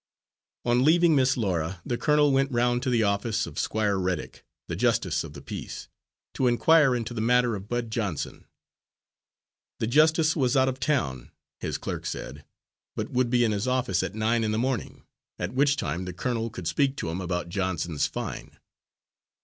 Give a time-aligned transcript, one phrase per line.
[0.65, 4.75] On leaving Miss Laura, the colonel went round to the office of Squire Reddick, the
[4.75, 5.89] justice of the peace,
[6.33, 8.45] to inquire into the matter of Bud Johnson.
[9.77, 11.29] The justice was out of town,
[11.59, 12.43] his clerk said,
[12.95, 15.03] but would be in his office at nine in the morning,
[15.37, 18.57] at which time the colonel could speak to him about Johnson's fine.